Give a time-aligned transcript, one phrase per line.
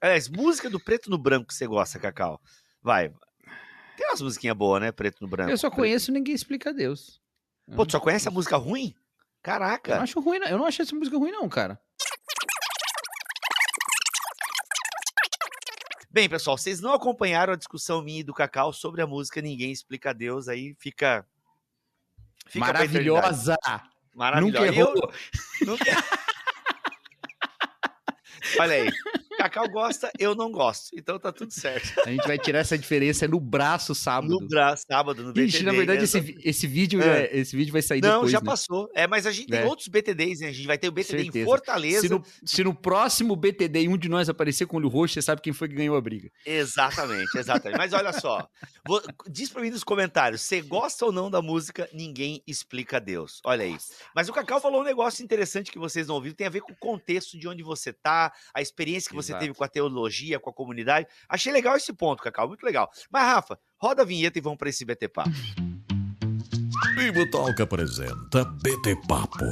[0.00, 2.40] Aliás, música do preto no branco que você gosta, Cacau.
[2.82, 3.08] Vai.
[3.96, 4.92] Tem umas musiquinhas boas, né?
[4.92, 5.50] Preto no branco.
[5.50, 7.20] Eu só conheço Ninguém Explica Deus.
[7.74, 8.94] Pô, tu só conhece a música ruim?
[9.42, 9.92] Caraca.
[9.92, 10.46] Eu não acho ruim, não.
[10.46, 11.80] Eu não achei essa música ruim, não, cara.
[16.10, 19.70] Bem, pessoal, vocês não acompanharam a discussão minha e do Cacau sobre a música Ninguém
[19.70, 21.26] Explica Deus, aí fica.
[22.46, 23.56] fica Maravilhosa!
[24.14, 24.66] Maravilhosa.
[24.66, 25.12] Nunca errou.
[25.60, 25.84] Eu, nunca...
[28.58, 28.90] Olha aí.
[29.38, 30.88] Cacau gosta, eu não gosto.
[30.94, 32.00] Então tá tudo certo.
[32.04, 34.28] A gente vai tirar essa diferença no braço sábado.
[34.28, 35.46] No braço, sábado, no BTD.
[35.46, 37.28] Ixi, na verdade, esse, esse, vídeo, é.
[37.32, 38.44] esse vídeo vai sair não, depois, já né?
[38.46, 38.90] passou.
[38.94, 39.64] É, mas a gente tem É.
[39.64, 40.48] outros BTDs, né?
[40.48, 41.38] A gente vai ter o BTD Certeza.
[41.38, 42.00] em Fortaleza.
[42.00, 45.22] Se no, se no próximo BTD um de nós aparecer com o olho roxo, você
[45.22, 46.28] sabe quem foi que ganhou a briga.
[46.44, 47.78] Exatamente, exatamente.
[47.78, 48.48] Mas olha só,
[48.86, 53.40] vou- diz pra mim nos comentários, você gosta ou não da música Ninguém Explica Deus?
[53.44, 53.76] Olha aí.
[54.14, 56.72] Mas o Cacau falou um negócio interessante que vocês não ouviram, tem a ver com
[56.72, 59.44] o contexto de onde você tá, a experiência que você Exato.
[59.44, 61.06] teve com a teologia, com a comunidade.
[61.28, 62.90] Achei legal esse ponto, Cacau, muito legal.
[63.10, 65.30] Mas, Rafa, roda a vinheta e vamos pra esse BT Papo.
[66.94, 69.44] Bibotalk apresenta BT Papo,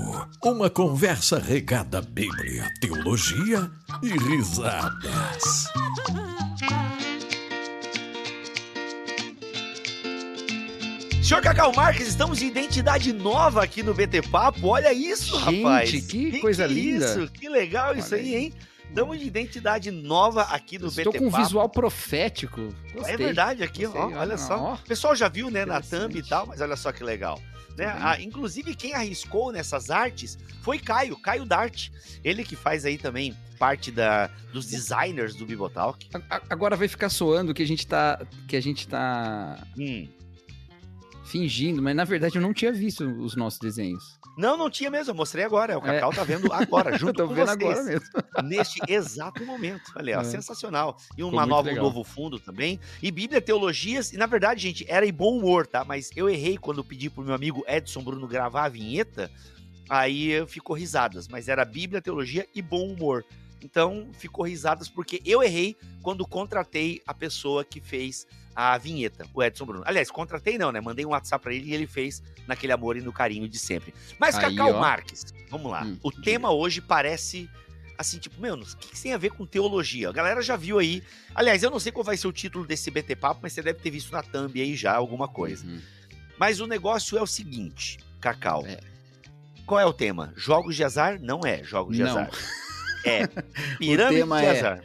[0.45, 3.71] uma conversa regada à Bíblia, teologia
[4.03, 5.67] e risadas.
[11.23, 14.69] Senhor Cacau Marques, estamos de identidade nova aqui no BT Papo.
[14.69, 15.91] Olha isso, Gente, rapaz.
[16.07, 17.05] que coisa linda.
[17.05, 18.55] Isso, que legal isso Olha aí, hein?
[18.89, 22.75] Estamos de identidade nova aqui no Estou BT com um visual profético.
[22.95, 23.15] Gostei.
[23.15, 24.59] É verdade aqui, Gostei, ó, olha só.
[24.59, 24.75] ó.
[24.75, 27.41] O pessoal já viu, né, na thumb e tal, mas olha só que legal.
[27.77, 27.87] Né?
[27.93, 28.01] Uhum.
[28.01, 31.91] Ah, inclusive, quem arriscou nessas artes foi Caio, Caio Dart.
[32.25, 36.09] Ele que faz aí também parte da, dos designers do Bibotalk.
[36.49, 40.09] Agora vai ficar soando que a gente tá, que a gente tá Hum.
[41.27, 44.19] fingindo, mas na verdade eu não tinha visto os nossos desenhos.
[44.37, 45.79] Não, não tinha mesmo, eu mostrei agora.
[45.79, 45.95] O É.
[45.95, 47.63] Cacau tá vendo agora, Eu junto tô com vendo vocês.
[47.63, 48.07] agora mesmo.
[48.45, 49.93] neste exato momento.
[49.97, 50.25] Olha, ó, É.
[50.25, 50.97] sensacional.
[51.17, 52.79] E uma nova, um novo fundo também.
[53.03, 54.13] E Bíblia, teologias.
[54.13, 55.85] E na verdade, gente, era em bom humor, tá?
[55.85, 59.31] Mas eu errei quando pedi pro meu amigo Edson Bruno gravar a vinheta.
[59.89, 61.29] Aí ficou risadas.
[61.29, 63.25] Mas era Bíblia, teologia e bom humor.
[63.63, 69.43] Então ficou risadas porque eu errei quando contratei a pessoa que fez a vinheta, o
[69.43, 69.83] Edson Bruno.
[69.87, 70.81] Aliás, contratei não, né?
[70.81, 73.93] Mandei um WhatsApp pra ele e ele fez naquele amor e no carinho de sempre.
[74.19, 74.81] Mas Aí, Cacau ó.
[74.81, 75.85] Marques, vamos lá.
[75.85, 76.23] Hum, o diga.
[76.23, 77.51] tema hoje parece
[77.99, 80.09] assim, tipo, meu, o que, que tem a ver com teologia?
[80.09, 81.03] A galera já viu aí.
[81.35, 83.79] Aliás, eu não sei qual vai ser o título desse BT Papo, mas você deve
[83.81, 85.67] ter visto na thumb aí já alguma coisa.
[85.67, 85.81] Uhum.
[86.39, 88.65] Mas o negócio é o seguinte, Cacau.
[88.67, 88.81] É.
[89.67, 90.33] Qual é o tema?
[90.37, 91.21] Jogos de azar?
[91.21, 92.11] Não é jogos de Não.
[92.11, 92.31] azar.
[93.05, 93.27] É
[93.79, 94.83] pirâmide tema de é- azar.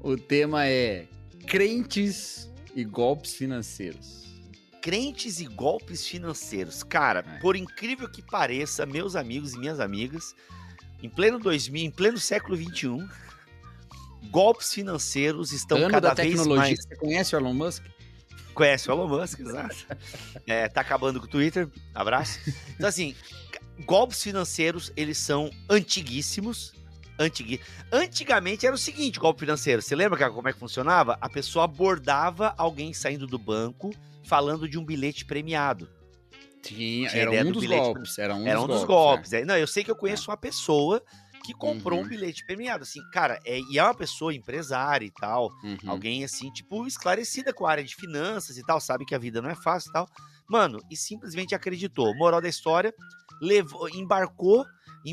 [0.00, 1.06] O tema é
[1.46, 4.24] crentes e golpes financeiros.
[4.80, 6.82] Crentes e golpes financeiros.
[6.82, 7.38] Cara, É.
[7.38, 10.34] por incrível que pareça, meus amigos e minhas amigas,
[11.02, 13.08] em pleno 2000, em pleno século 21,
[14.30, 17.82] golpes financeiros estão ano cada da vez mais Você conhece o Elon Musk?
[18.52, 19.76] Conhece o Elon Musk, exato.
[20.46, 21.68] É, tá acabando com o Twitter.
[21.94, 22.38] Abraço.
[22.74, 23.14] Então, assim,
[23.86, 26.72] golpes financeiros, eles são antiguíssimos.
[27.92, 29.80] Antigamente era o seguinte, golpe financeiro.
[29.82, 31.16] Você lembra cara, como é que funcionava?
[31.20, 33.92] A pessoa abordava alguém saindo do banco
[34.24, 35.88] falando de um bilhete premiado.
[36.62, 38.18] Tinha era ideia um do dos bilhete, golpes.
[38.18, 38.88] Era um era dos um dos golpes.
[38.88, 39.32] golpes.
[39.34, 41.02] É, Não, eu sei que eu conheço uma pessoa
[41.44, 42.06] que comprou Uhum.
[42.06, 42.84] um bilhete premiado.
[42.84, 45.50] Assim, cara, é, e é uma pessoa empresária e tal.
[45.62, 45.66] é.
[45.66, 45.78] Uhum.
[45.90, 49.42] Alguém assim, tipo, esclarecida com a área de finanças e tal, sabe que a vida
[49.42, 50.08] não é fácil e tal.
[50.48, 52.14] Mano, e simplesmente acreditou.
[52.16, 52.94] Moral da história,
[53.42, 54.66] levou, embarcou, em-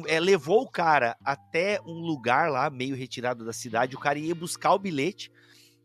[0.08, 3.96] é, levou o cara até um lugar lá, meio retirado da cidade.
[3.96, 5.32] O cara ia buscar o bilhete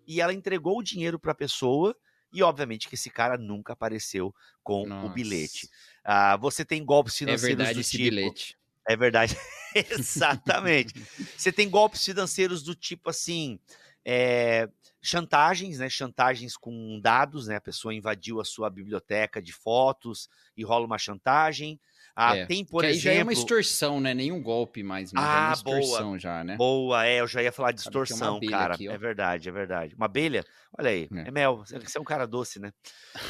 [0.06, 1.96] e ela entregou o dinheiro pra pessoa.
[2.32, 5.12] E obviamente que esse cara nunca apareceu com o Nossa.
[5.14, 5.68] bilhete.
[6.04, 8.02] Ah, você tem golpes É financeiros verdade do esse tipo.
[8.04, 8.58] bilhete.
[8.88, 9.36] É verdade.
[9.74, 10.94] Exatamente.
[11.36, 13.58] Você tem golpes financeiros do tipo assim.
[14.04, 14.68] é,
[15.02, 15.88] chantagens, né?
[15.88, 17.56] Chantagens com dados, né?
[17.56, 21.80] A pessoa invadiu a sua biblioteca de fotos e rola uma chantagem.
[22.18, 23.32] Ah, É, tem, por que aí já é uma exemplo.
[23.32, 24.14] extorsão, né?
[24.14, 26.56] Nenhum golpe mais, mas é Ah, uma extorsão já, né?
[26.56, 28.74] Boa, é, eu já ia falar de é extorsão, abelha cara.
[28.74, 29.94] aqui, é verdade, é verdade.
[29.94, 30.42] Uma abelha?
[30.78, 31.28] Olha aí, É.
[31.28, 31.58] é, mel.
[31.58, 32.72] Você é um cara doce, né?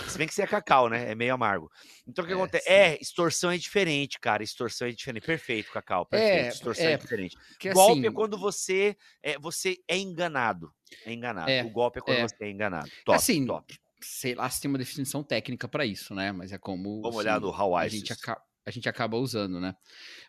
[0.07, 1.11] Se bem que você é cacau, né?
[1.11, 1.69] É meio amargo.
[2.07, 2.65] Então o que É, acontece?
[2.65, 2.71] sim.
[2.73, 4.43] É, extorsão é diferente, cara.
[4.45, 5.27] Extorsão é diferente.
[5.27, 6.07] Perfeito, cacau.
[6.07, 6.45] Perfeito.
[6.45, 7.37] É, extorsão é, é, diferente.
[7.59, 10.71] Que golpe assim, é quando você é, você é enganado.
[11.05, 11.51] É enganado.
[11.51, 12.29] É, o golpe é quando é.
[12.29, 12.89] você é enganado.
[13.05, 13.77] Top, Assim, top.
[14.01, 16.31] sei lá se tem uma definição técnica pra isso, né?
[16.31, 18.23] Mas é como Vamos assim, olhar no How a gente, Sis.
[18.67, 19.75] A gente acaba usando, né?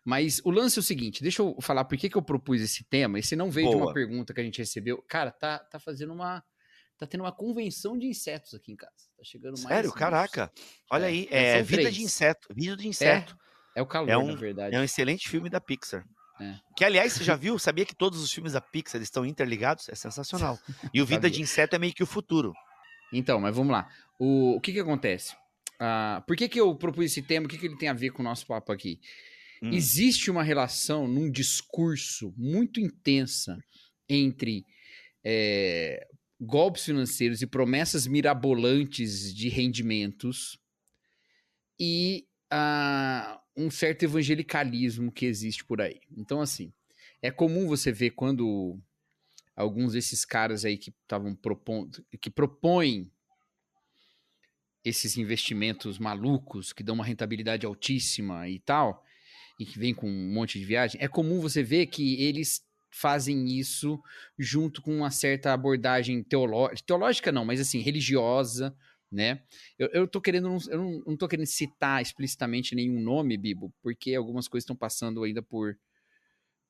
[0.06, 2.84] Mas o lance é o seguinte, deixa eu falar por que, que eu propus esse
[2.88, 3.18] tema.
[3.19, 3.94] Esse não veio de uma Boa.
[3.94, 5.01] pergunta que a gente recebeu.
[5.10, 6.44] Cara, tá, tá fazendo uma.
[7.00, 8.94] Tá tendo uma convenção de insetos aqui em casa.
[9.18, 9.68] Tá chegando mais.
[9.68, 10.51] Sério, caraca.
[10.92, 11.95] Olha É, aí, é Vida três.
[11.95, 12.48] de Inseto.
[12.56, 13.38] Vida de Inseto.
[13.75, 14.75] É o calor, É um- na verdade.
[14.75, 16.04] É um excelente filme da Pixar.
[16.42, 16.56] É.
[16.75, 17.60] Que, aliás, você já viu?
[17.60, 19.88] Sabia que todos os filmes da Pixar estão interligados?
[19.89, 20.57] É sensacional.
[20.94, 22.51] E o Vida de Inseto é meio que o futuro.
[23.13, 23.88] Então, mas vamos lá.
[24.19, 25.36] O, o que que acontece?
[25.79, 27.45] Uh, por que que eu propus esse tema?
[27.45, 29.00] O que que ele tem a ver com o nosso papo aqui?
[29.62, 29.71] Hum.
[29.71, 33.57] Existe uma relação num discurso muito intensa
[34.09, 34.65] entre
[35.24, 36.07] é,
[36.39, 40.57] golpes financeiros e promessas mirabolantes de rendimentos
[41.79, 46.00] e uh, um certo evangelicalismo que existe por aí.
[46.15, 46.71] Então, assim,
[47.21, 48.79] é comum você ver quando
[49.56, 53.12] alguns desses caras aí que estavam propondo, que propõem
[54.88, 59.04] esses investimentos malucos que dão uma rentabilidade altíssima e tal,
[59.60, 62.62] e que vem com um monte de viagem, é comum você ver que eles
[62.92, 64.00] fazem isso
[64.38, 68.75] junto com uma certa abordagem teológica, teológica não, mas assim, religiosa,
[69.12, 69.42] né?
[69.78, 74.16] Eu, eu tô querendo, eu não, não tô querendo citar explicitamente nenhum nome, Bibo, porque
[74.16, 75.78] algumas coisas estão passando ainda por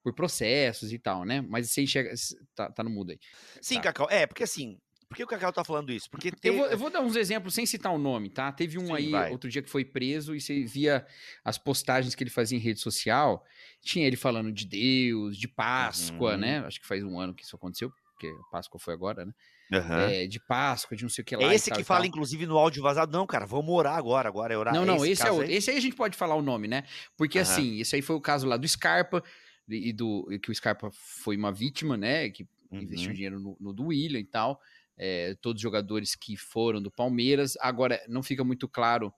[0.03, 1.41] por processos e tal, né?
[1.41, 2.13] Mas você enxerga,
[2.55, 3.19] tá, tá no mudo aí.
[3.61, 3.81] Sim, tá.
[3.81, 6.09] Cacau, é, porque assim, por que o Cacau tá falando isso?
[6.09, 6.47] Porque te...
[6.49, 8.51] eu, vou, eu, vou, dar uns exemplos sem citar o nome, tá?
[8.51, 9.31] Teve um Sim, aí vai.
[9.31, 11.05] outro dia que foi preso e você via
[11.45, 13.43] as postagens que ele fazia em rede social.
[13.81, 16.37] Tinha ele falando de Deus, de Páscoa, uhum.
[16.37, 16.59] né?
[16.59, 19.33] Acho que faz um ano que isso aconteceu, porque Páscoa foi agora, né?
[19.71, 19.97] Uhum.
[19.97, 21.43] É, de Páscoa, de não sei o que lá.
[21.43, 23.11] É esse tal, que fala, inclusive, no áudio vazado.
[23.11, 24.27] Não, cara, vamos orar agora.
[24.27, 24.73] Agora é orar.
[24.73, 25.53] Não, não, esse, esse é o, aí?
[25.53, 26.83] esse aí a gente pode falar o nome, né?
[27.15, 27.43] Porque uhum.
[27.43, 29.23] assim, esse aí foi o caso lá do Scarpa,
[29.69, 32.29] e do que o Scarpa foi uma vítima, né?
[32.29, 33.13] Que investiu uhum.
[33.13, 34.59] dinheiro no, no do William e tal
[34.97, 37.55] é, todos os jogadores que foram do Palmeiras.
[37.61, 39.13] Agora, não fica muito claro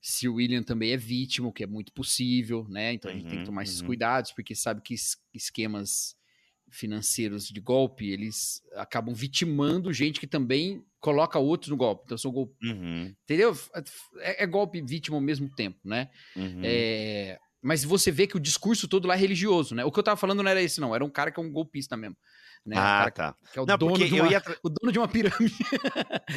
[0.00, 2.92] se o William também é vítima, o que é muito possível, né?
[2.92, 3.86] Então a gente tem que uhum, tomar esses uhum.
[3.86, 4.94] cuidados, porque sabe que
[5.32, 6.16] esquemas
[6.72, 12.02] financeiros de golpe, eles acabam vitimando gente que também coloca outros no golpe.
[12.06, 12.54] Então são golpe.
[12.66, 13.14] Uhum.
[13.22, 13.56] Entendeu?
[14.20, 16.08] É, é, golpe e vítima ao mesmo tempo, né?
[16.34, 16.62] Uhum.
[16.64, 19.84] É, mas você vê que o discurso todo lá é religioso, né?
[19.84, 20.94] O que eu tava falando não era esse, não.
[20.94, 22.16] Era um cara que é um golpista mesmo.
[22.64, 22.76] Né?
[22.78, 23.34] Ah, tá.
[23.52, 24.42] Que é o, não, dono de uma, ia...
[24.62, 25.56] o dono de uma pirâmide.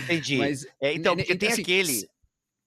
[0.03, 0.37] Entendi.
[0.39, 2.09] Mas, é, então, porque tem assim, aquele.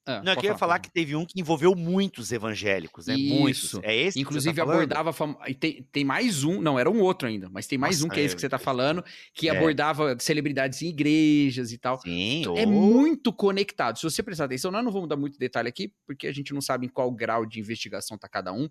[0.08, 3.14] Ah, não, eu queria falar, falar que teve um que envolveu muitos evangélicos, né?
[3.14, 3.34] Isso.
[3.34, 3.74] Muitos.
[3.82, 5.12] É esse Inclusive tá abordava.
[5.12, 5.34] Fam...
[5.60, 8.18] Tem, tem mais um, não, era um outro ainda, mas tem mais Nossa, um que
[8.18, 9.52] é esse que você tá falando, que é.
[9.56, 12.00] abordava celebridades em igrejas e tal.
[12.00, 12.44] Sim.
[12.56, 13.98] É muito conectado.
[13.98, 16.62] Se você prestar atenção, nós não vamos dar muito detalhe aqui, porque a gente não
[16.62, 18.66] sabe em qual grau de investigação tá cada um,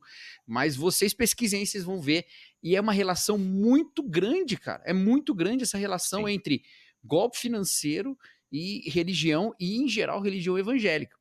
[0.45, 2.25] mas vocês pesquisem vocês vão ver.
[2.63, 4.81] E é uma relação muito grande, cara.
[4.85, 6.33] É muito grande essa relação Sim.
[6.33, 6.63] entre
[7.03, 8.17] golpe financeiro
[8.51, 11.16] e religião, e em geral religião evangélica.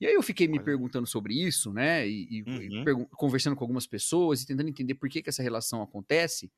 [0.00, 2.06] E aí eu fiquei me perguntando sobre isso, né?
[2.06, 3.02] E, uhum.
[3.02, 6.50] e conversando com algumas pessoas e tentando entender por que, que essa relação acontece.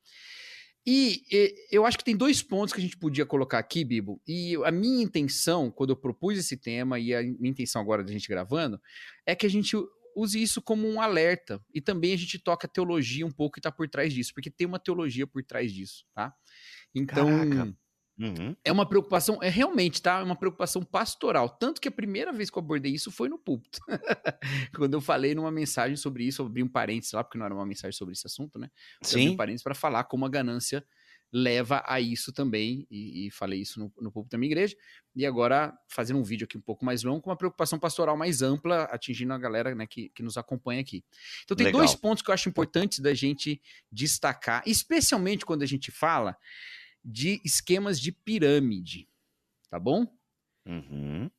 [0.84, 4.20] E, e, eu acho que tem dois pontos que a gente podia colocar aqui, Bibo.
[4.26, 8.10] E a minha intenção, quando eu propus esse tema, e a minha intenção agora da
[8.10, 8.80] gente gravando,
[9.26, 9.76] é que a gente
[10.16, 11.62] use isso como um alerta.
[11.72, 14.50] E também a gente toca a teologia um pouco que está por trás disso, porque
[14.50, 16.34] tem uma teologia por trás disso, tá?
[16.94, 17.26] Então.
[17.26, 17.76] Caraca.
[18.18, 18.56] Uhum.
[18.64, 20.18] É uma preocupação, é realmente, tá?
[20.18, 21.48] É uma preocupação pastoral.
[21.48, 23.78] Tanto que a primeira vez que eu abordei isso foi no púlpito.
[24.76, 27.54] Quando eu falei numa mensagem sobre isso, eu abri um parênteses lá, porque não era
[27.54, 28.68] uma mensagem sobre esse assunto, né?
[29.00, 29.20] Eu Sim.
[29.20, 30.84] abri um parênteses para falar como a ganância
[31.30, 34.74] leva a isso também, e, e falei isso no, no púlpito da minha igreja.
[35.14, 38.40] E agora, fazendo um vídeo aqui um pouco mais longo, com uma preocupação pastoral mais
[38.40, 41.04] ampla, atingindo a galera né, que, que nos acompanha aqui.
[41.44, 41.82] Então, tem Legal.
[41.82, 43.60] dois pontos que eu acho importantes da gente
[43.92, 46.36] destacar, especialmente quando a gente fala
[47.10, 49.08] de esquemas de pirâmide,
[49.70, 50.06] tá bom?
[50.66, 51.30] Uhum.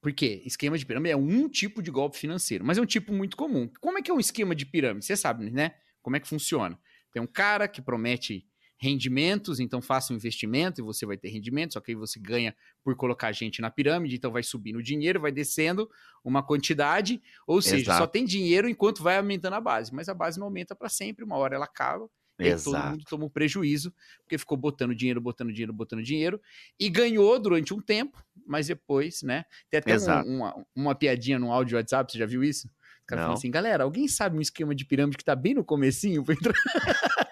[0.00, 0.42] Por quê?
[0.46, 3.70] Esquema de pirâmide é um tipo de golpe financeiro, mas é um tipo muito comum.
[3.78, 5.04] Como é que é um esquema de pirâmide?
[5.04, 5.74] Você sabe, né?
[6.00, 6.80] Como é que funciona?
[7.12, 8.46] Tem um cara que promete
[8.80, 12.56] rendimentos, então faça um investimento e você vai ter rendimento, só que aí você ganha
[12.82, 15.90] por colocar gente na pirâmide, então vai subindo o dinheiro, vai descendo
[16.24, 17.98] uma quantidade, ou seja, Exato.
[17.98, 21.24] só tem dinheiro enquanto vai aumentando a base, mas a base não aumenta para sempre,
[21.24, 22.08] uma hora ela acaba
[22.38, 23.92] e todo mundo tomou prejuízo,
[24.22, 26.40] porque ficou botando dinheiro, botando dinheiro, botando dinheiro,
[26.78, 29.44] e ganhou durante um tempo, mas depois, né?
[29.70, 32.68] Tem até um, uma, uma piadinha no áudio WhatsApp, você já viu isso?
[33.02, 35.64] O cara falou assim, galera, alguém sabe um esquema de pirâmide que tá bem no
[35.64, 36.24] comecinho?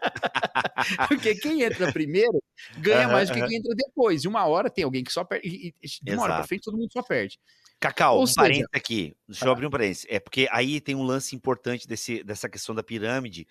[1.08, 2.42] Porque quem entra primeiro
[2.78, 4.24] ganha mais do que quem entra depois.
[4.24, 5.46] E uma hora tem alguém que só perde.
[5.46, 7.38] E, de uma hora pra frente todo mundo só perde.
[7.78, 9.14] Cacau, Ou um seja, parênteses aqui.
[9.28, 10.06] Deixa eu abrir um parênteses.
[10.08, 13.46] É porque aí tem um lance importante desse, dessa questão da pirâmide,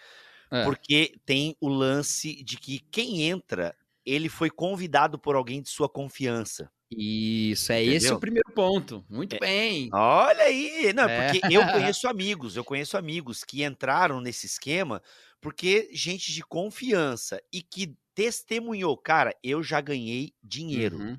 [0.51, 0.63] é.
[0.63, 3.75] Porque tem o lance de que quem entra,
[4.05, 6.69] ele foi convidado por alguém de sua confiança.
[6.91, 7.97] Isso, é Entendeu?
[7.97, 9.03] esse o primeiro ponto.
[9.09, 9.89] Muito é, bem.
[9.91, 10.93] Olha aí.
[10.93, 11.31] Não, é.
[11.31, 15.01] porque eu conheço amigos, eu conheço amigos que entraram nesse esquema
[15.45, 20.97] porque gente de confiança e que testemunhou, cara, eu já ganhei dinheiro.
[20.97, 21.17] Uhum.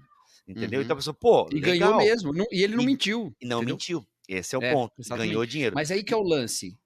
[0.49, 0.81] Entendeu?
[0.81, 0.85] Uhum.
[0.85, 1.97] Então a pessoa, pô, e legal.
[1.97, 2.33] ganhou mesmo.
[2.51, 3.37] e ele não e, mentiu.
[3.41, 3.77] E não entendeu?
[3.77, 4.07] mentiu.
[4.29, 4.95] Esse é o é, ponto.
[4.99, 5.29] Exatamente.
[5.29, 5.77] Ganhou dinheiro.
[5.77, 6.77] Mas aí que é o lance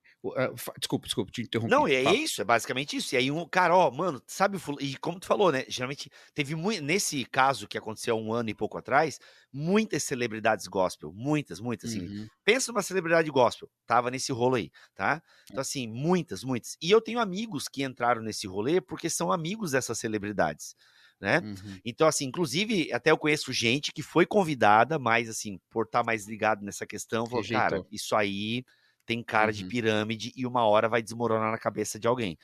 [0.79, 1.71] desculpa, desculpa, te interrompi.
[1.71, 2.17] Não, é Fala.
[2.17, 3.15] isso, é basicamente isso.
[3.15, 5.65] E aí, um cara, ó, mano, sabe, e como tu falou, né?
[5.67, 6.83] Geralmente teve muito.
[6.83, 9.19] Nesse caso que aconteceu há um ano e pouco atrás,
[9.51, 12.07] muitas celebridades gospel, muitas, muitas, assim.
[12.07, 12.29] Uhum.
[12.45, 15.23] Pensa numa celebridade gospel, tava nesse rolo aí, tá?
[15.49, 16.77] Então, assim, muitas, muitas.
[16.83, 20.77] E eu tenho amigos que entraram nesse rolê porque são amigos dessas celebridades.
[21.19, 21.39] Né?
[21.41, 21.79] Uhum.
[21.85, 26.05] Então, assim, inclusive, até eu conheço gente que foi convidada, mas, assim, por estar tá
[26.05, 28.65] mais ligado nessa questão, falou, cara, isso aí
[29.11, 29.53] tem cara uhum.
[29.53, 32.39] de pirâmide e uma hora vai desmoronar na cabeça de alguém.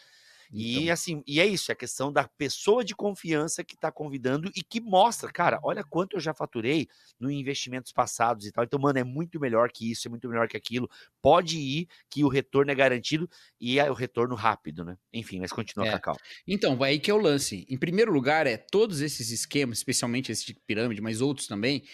[0.52, 0.82] Então.
[0.82, 4.50] E assim, e é isso, é a questão da pessoa de confiança que está convidando
[4.54, 6.88] e que mostra, cara, olha quanto eu já faturei
[7.20, 8.64] no investimentos passados e tal.
[8.64, 10.90] Então, mano, é muito melhor que isso, é muito melhor que aquilo.
[11.22, 13.30] Pode ir, que o retorno é garantido
[13.60, 14.96] e é o retorno rápido, né?
[15.12, 15.92] Enfim, mas continua, é.
[15.92, 16.16] Cacau.
[16.48, 17.64] Então, vai aí que é o lance.
[17.68, 21.84] Em primeiro lugar, é todos esses esquemas, especialmente esse de pirâmide, mas outros também,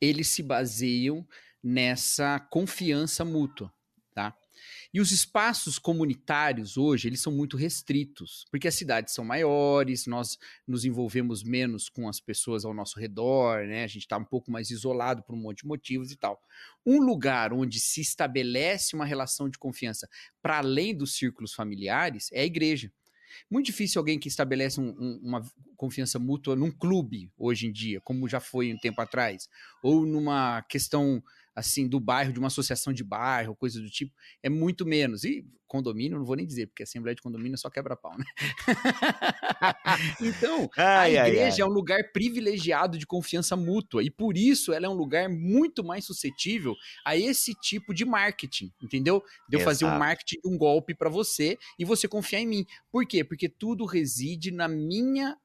[0.00, 1.26] eles se baseiam
[1.62, 3.72] nessa confiança mútua?
[4.92, 10.36] E os espaços comunitários hoje, eles são muito restritos, porque as cidades são maiores, nós
[10.66, 13.84] nos envolvemos menos com as pessoas ao nosso redor, né?
[13.84, 16.40] A gente está um pouco mais isolado por um monte de motivos e tal.
[16.84, 20.08] Um lugar onde se estabelece uma relação de confiança
[20.42, 22.92] para além dos círculos familiares é a igreja.
[23.48, 25.44] Muito difícil alguém que estabelece um, um, uma
[25.76, 29.48] confiança mútua num clube hoje em dia, como já foi um tempo atrás,
[29.82, 31.22] ou numa questão
[31.54, 35.24] assim, do bairro, de uma associação de bairro, coisa do tipo, é muito menos.
[35.24, 38.24] E condomínio, não vou nem dizer, porque Assembleia de Condomínio é só quebra-pau, né?
[40.20, 41.60] então, ai, a igreja ai, ai.
[41.60, 45.84] é um lugar privilegiado de confiança mútua, e por isso ela é um lugar muito
[45.84, 46.74] mais suscetível
[47.06, 49.22] a esse tipo de marketing, entendeu?
[49.48, 49.64] De eu Exato.
[49.64, 52.66] fazer um marketing, um golpe para você, e você confiar em mim.
[52.90, 53.22] Por quê?
[53.22, 55.36] Porque tudo reside na minha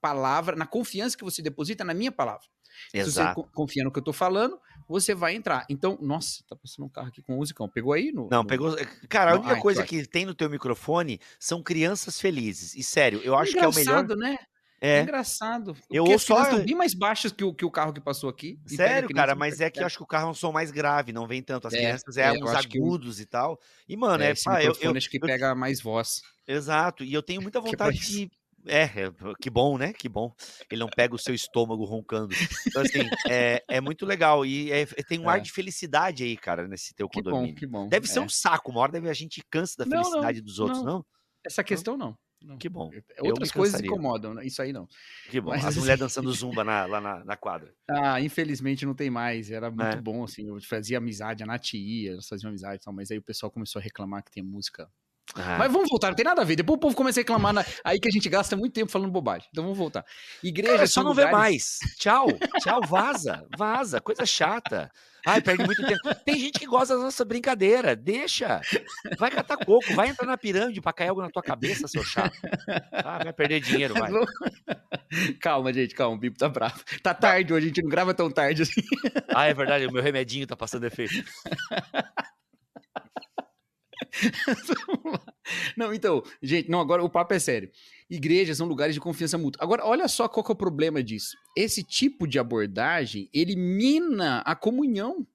[0.00, 2.46] palavra, na confiança que você deposita na minha palavra.
[2.92, 3.40] Exato.
[3.40, 4.58] Se você confia no que eu tô falando,
[4.92, 5.64] você vai entrar.
[5.68, 7.68] Então, nossa, tá passando um carro aqui com musicão.
[7.68, 8.12] Pegou aí?
[8.12, 8.46] No, não, no...
[8.46, 8.78] pegou.
[8.78, 12.74] Eh, cara, a única Ai, coisa que tem no teu microfone são crianças felizes.
[12.74, 14.06] E sério, eu acho que é o melhor.
[14.16, 14.38] né?
[14.80, 14.98] É.
[14.98, 15.76] é engraçado.
[15.88, 16.42] Eu ouço só...
[16.42, 18.58] estão bem mais baixas que o, que o carro que passou aqui.
[18.66, 21.12] Sério, cara, mas é que eu acho que o carro é um som mais grave,
[21.12, 21.68] não vem tanto.
[21.68, 23.60] As é, crianças é, é uns agudos e tal.
[23.88, 24.32] E, mano, é.
[24.32, 26.22] é pá, eu, eu, acho que pega mais voz.
[26.48, 27.04] Exato.
[27.04, 28.28] E eu tenho muita vontade de
[28.66, 29.92] é, é, que bom, né?
[29.92, 30.34] Que bom.
[30.70, 32.34] Ele não pega o seu estômago roncando.
[32.66, 34.46] Então, assim, é, é muito legal.
[34.46, 35.34] E é, tem um é.
[35.34, 37.54] ar de felicidade aí, cara, nesse teu condomínio.
[37.54, 37.88] Que bom, que bom.
[37.88, 38.22] Deve ser é.
[38.22, 38.70] um saco.
[38.70, 40.92] Uma hora deve, a gente cansa da felicidade não, dos outros, não?
[40.92, 41.06] não?
[41.44, 42.16] Essa questão não.
[42.40, 42.56] não.
[42.56, 42.90] Que bom.
[43.18, 44.46] Outras coisas incomodam, né?
[44.46, 44.86] isso aí não.
[45.28, 45.50] Que bom.
[45.50, 45.80] Mas, As assim...
[45.80, 47.74] mulheres dançando zumba na, lá na, na, quadra.
[47.90, 49.50] Ah, infelizmente não tem mais.
[49.50, 50.00] Era muito é.
[50.00, 50.46] bom, assim.
[50.48, 53.50] Eu fazia amizade, a Nath ia, elas faziam amizade e tal, mas aí o pessoal
[53.50, 54.88] começou a reclamar que tem música
[55.34, 55.56] ah.
[55.58, 56.56] Mas vamos voltar, não tem nada a ver.
[56.56, 57.64] Depois o povo começa a reclamar na...
[57.84, 59.48] aí que a gente gasta muito tempo falando bobagem.
[59.50, 60.04] Então vamos voltar.
[60.42, 61.30] Igreja Cara, só não lugares...
[61.30, 61.78] vê mais.
[61.98, 62.26] Tchau,
[62.60, 64.90] tchau, vaza, vaza, coisa chata.
[65.24, 66.14] Ai, perde muito tempo.
[66.24, 68.60] Tem gente que gosta da nossa brincadeira, deixa.
[69.18, 72.36] Vai catar coco, vai entrar na pirâmide pra cair algo na tua cabeça, seu chato.
[72.90, 74.10] Ah, vai perder dinheiro, vai.
[75.40, 76.82] Calma, gente, calma, o Bipo tá bravo.
[77.02, 78.80] Tá tarde hoje, a gente não grava tão tarde assim.
[79.28, 81.22] Ah, é verdade, o meu remedinho tá passando efeito.
[85.76, 87.70] não, então, gente, não, agora o papo é sério.
[88.08, 89.62] Igrejas são lugares de confiança mútua.
[89.62, 91.36] Agora, olha só qual é o problema disso.
[91.56, 95.26] Esse tipo de abordagem elimina a comunhão.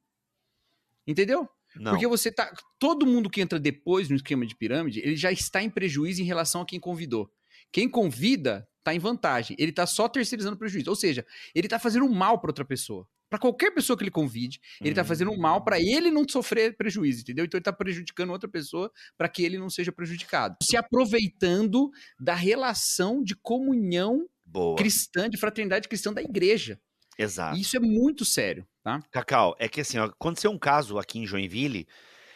[1.06, 1.48] Entendeu?
[1.76, 1.92] Não.
[1.92, 2.54] Porque você tá.
[2.80, 6.26] Todo mundo que entra depois no esquema de pirâmide, ele já está em prejuízo em
[6.26, 7.32] relação a quem convidou.
[7.72, 9.56] Quem convida está em vantagem.
[9.60, 10.90] Ele está só terceirizando prejuízo.
[10.90, 14.60] Ou seja, ele está fazendo mal para outra pessoa para qualquer pessoa que ele convide,
[14.82, 15.82] ele tá fazendo um mal para hum.
[15.82, 17.46] ele não sofrer prejuízo, entendeu?
[17.46, 20.56] Então ele tá prejudicando outra pessoa para que ele não seja prejudicado.
[20.64, 24.78] Se aproveitando da relação de comunhão Boa.
[24.78, 26.80] cristã, de fraternidade cristã da igreja.
[27.18, 27.58] Exato.
[27.58, 29.02] Isso é muito sério, tá?
[29.12, 31.88] Cacau, é que assim, ó, aconteceu um caso aqui em Joinville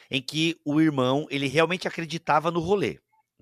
[0.10, 3.00] em que o irmão, ele realmente acreditava no rolê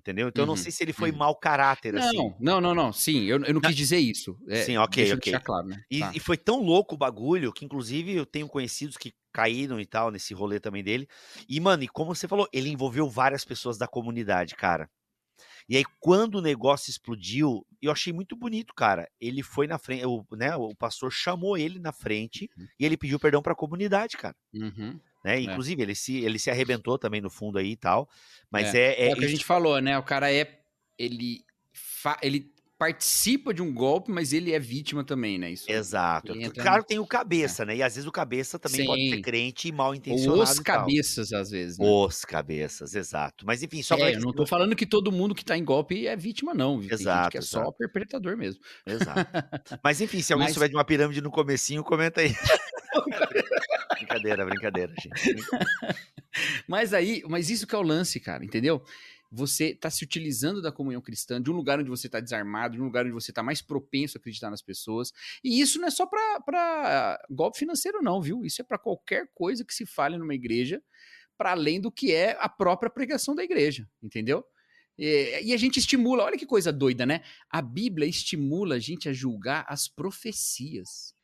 [0.10, 0.28] entendeu?
[0.28, 1.18] Então uhum, eu não uhum, sei se ele foi uhum.
[1.18, 2.34] mau caráter, não, assim.
[2.40, 4.38] Não, não, não, sim, eu, eu não quis dizer isso.
[4.48, 5.40] É, sim, ok, ok.
[5.40, 5.84] Claro, né?
[5.90, 6.12] e, tá.
[6.16, 10.10] e, foi tão louco o bagulho que, inclusive, eu tenho conhecidos que caíram e tal
[10.10, 11.08] nesse rolê também dele.
[11.48, 14.90] E, mano, e como você falou, ele envolveu várias pessoas da comunidade, cara.
[15.70, 19.08] E aí, quando o negócio explodiu, eu achei muito bonito, cara.
[19.22, 22.68] Ele foi na frente, o, né, o pastor chamou ele na frente uhum.
[22.80, 24.36] e ele pediu perdão para a comunidade, cara.
[24.52, 25.00] Uhum.
[25.24, 25.38] Né?
[25.38, 25.42] É.
[25.42, 28.10] Inclusive, ele se, ele se arrebentou também no fundo aí e tal.
[28.50, 29.98] Mas é, é, é, é o que a gente falou, né?
[29.98, 30.60] O cara é.
[30.98, 35.52] Ele, fa, ele participa de um golpe, mas ele é vítima também, né?
[35.52, 36.34] Isso, Exato.
[36.56, 37.66] Claro, tem o cabeça, é.
[37.66, 37.76] né?
[37.76, 38.86] E às vezes o cabeça também Sim.
[38.88, 40.42] pode ser crente e mal intencionado.
[40.42, 41.78] Os cabeças, às vezes.
[41.78, 41.86] Né?
[41.86, 43.46] Os cabeças, exato.
[43.46, 44.12] Mas enfim, só é, pra...
[44.14, 46.80] Eu não tô falando que todo mundo que tá em golpe é vítima, não.
[46.80, 47.32] Tem exato.
[47.32, 47.66] que é exato.
[47.66, 48.62] só perpetrador mesmo.
[48.86, 49.30] Exato.
[49.84, 50.54] Mas enfim, se alguém mas...
[50.54, 52.34] souber de uma pirâmide no comecinho, comenta aí.
[53.94, 55.20] brincadeira, brincadeira, gente.
[56.68, 58.84] Mas aí, mas isso que é o lance, cara, entendeu?
[59.32, 62.82] Você está se utilizando da comunhão cristã, de um lugar onde você está desarmado, de
[62.82, 65.12] um lugar onde você está mais propenso a acreditar nas pessoas.
[65.44, 68.46] E isso não é só para golpe financeiro, não, viu?
[68.46, 70.82] Isso é para qualquer coisa que se fale numa igreja,
[71.38, 74.44] para além do que é a própria pregação da igreja, entendeu?
[74.98, 77.22] E, a gente estimula, olha que coisa doida, né?
[77.50, 81.16] A Bíblia estimula a gente a julgar as profecias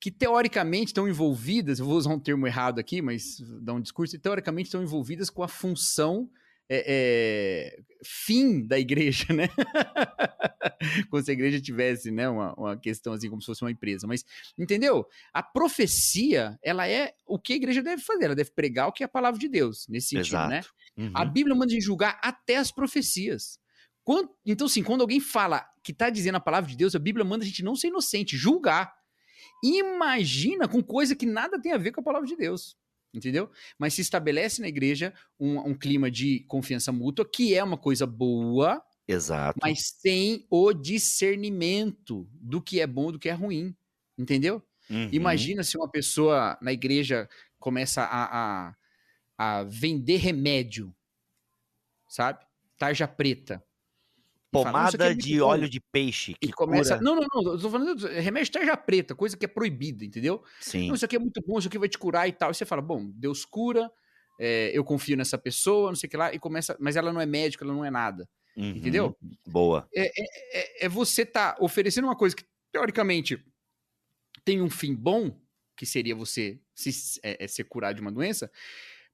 [0.00, 4.18] que teoricamente estão envolvidas, eu vou usar um termo errado aqui, mas dá um discurso,
[4.18, 6.30] teoricamente estão envolvidas com a função
[6.68, 9.48] é, é, fim da igreja, né?
[11.10, 14.06] como se a igreja tivesse, né, uma, uma questão assim, como se fosse uma empresa.
[14.06, 14.24] Mas,
[14.58, 15.06] entendeu?
[15.32, 19.02] A profecia, ela é o que a igreja deve fazer, ela deve pregar o que
[19.02, 20.58] é a palavra de Deus, nesse sentido, né?
[20.60, 20.74] Exato.
[20.96, 21.12] Uhum.
[21.14, 23.58] A Bíblia manda a gente julgar até as profecias.
[24.04, 27.24] Quando, então, assim, quando alguém fala que está dizendo a palavra de Deus, a Bíblia
[27.24, 28.92] manda a gente não ser inocente, julgar.
[29.62, 32.76] Imagina com coisa que nada tem a ver com a palavra de Deus.
[33.14, 33.50] Entendeu?
[33.78, 38.06] Mas se estabelece na igreja um, um clima de confiança mútua, que é uma coisa
[38.06, 39.58] boa, Exato.
[39.60, 43.76] Mas sem o discernimento do que é bom e do que é ruim.
[44.16, 44.62] Entendeu?
[44.88, 45.08] Uhum.
[45.12, 47.28] Imagina se uma pessoa na igreja
[47.58, 48.76] começa a, a,
[49.38, 50.94] a vender remédio,
[52.08, 52.44] sabe?
[52.78, 53.62] Tarja preta.
[54.52, 55.46] Pomada é de bom.
[55.46, 56.34] óleo de peixe.
[56.34, 56.98] Que e começa.
[56.98, 57.04] Cura...
[57.04, 57.52] Não, não, não.
[57.54, 60.44] Eu tô falando de remédio tarja preta, coisa que é proibida, entendeu?
[60.60, 60.88] Sim.
[60.88, 62.50] Não, isso aqui é muito bom, isso aqui vai te curar e tal.
[62.50, 63.90] E você fala, bom, Deus cura,
[64.38, 66.76] é, eu confio nessa pessoa, não sei o que lá, e começa.
[66.78, 68.28] Mas ela não é médica, ela não é nada.
[68.54, 68.70] Uhum.
[68.70, 69.16] Entendeu?
[69.46, 69.88] Boa.
[69.94, 73.42] É, é, é, é você tá oferecendo uma coisa que, teoricamente,
[74.44, 75.34] tem um fim bom,
[75.74, 78.50] que seria você se, é, é ser curado de uma doença,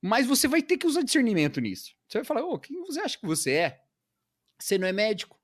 [0.02, 1.95] mas você vai ter que usar discernimento nisso.
[2.09, 3.80] Você vai falar, ô, quem você acha que você é?
[4.58, 5.38] Você não é médico.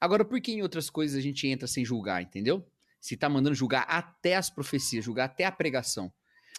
[0.00, 2.66] Agora, por que em outras coisas a gente entra sem julgar, entendeu?
[3.00, 6.12] Se tá mandando julgar até as profecias, julgar até a pregação.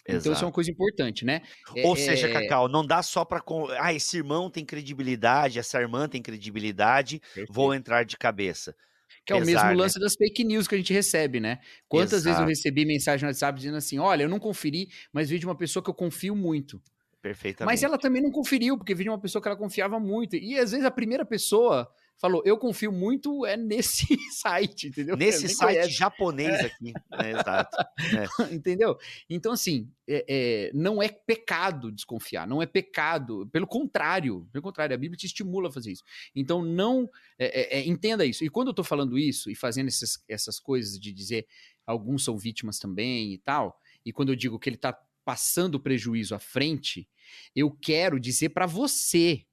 [0.07, 0.21] Exato.
[0.21, 1.41] Então isso é uma coisa importante, né?
[1.83, 2.33] Ou é, seja, é...
[2.33, 3.43] Cacau, não dá só para
[3.79, 7.51] ah, esse irmão tem credibilidade, essa irmã tem credibilidade, Perfeito.
[7.51, 8.75] vou entrar de cabeça.
[9.25, 9.75] Que é o mesmo né?
[9.75, 11.59] lance das fake news que a gente recebe, né?
[11.89, 12.23] Quantas Exato.
[12.23, 15.45] vezes eu recebi mensagem no WhatsApp dizendo assim: olha, eu não conferi, mas vi de
[15.45, 16.81] uma pessoa que eu confio muito.
[17.21, 17.71] Perfeitamente.
[17.71, 20.35] Mas ela também não conferiu, porque vi de uma pessoa que ela confiava muito.
[20.35, 25.15] E às vezes a primeira pessoa falou, eu confio muito é nesse site, entendeu?
[25.15, 26.65] Nesse site japonês é.
[26.65, 27.77] aqui, é, exato.
[27.77, 28.53] É.
[28.53, 28.97] entendeu?
[29.29, 34.95] Então, assim, é, é, não é pecado desconfiar, não é pecado, pelo contrário, pelo contrário,
[34.95, 36.03] a Bíblia te estimula a fazer isso.
[36.35, 37.09] Então, não,
[37.85, 38.43] entenda isso.
[38.43, 41.45] E quando eu estou falando isso e fazendo essas, essas coisas de dizer
[41.85, 46.33] alguns são vítimas também e tal, e quando eu digo que ele está passando prejuízo
[46.33, 47.05] à frente,
[47.53, 49.45] eu quero dizer para você,